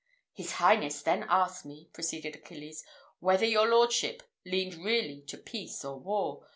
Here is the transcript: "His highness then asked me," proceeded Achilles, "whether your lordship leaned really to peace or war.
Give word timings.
"His 0.33 0.53
highness 0.53 1.03
then 1.03 1.27
asked 1.29 1.63
me," 1.63 1.91
proceeded 1.93 2.33
Achilles, 2.33 2.83
"whether 3.19 3.45
your 3.45 3.69
lordship 3.69 4.23
leaned 4.47 4.73
really 4.83 5.21
to 5.27 5.37
peace 5.37 5.85
or 5.85 5.99
war. 5.99 6.47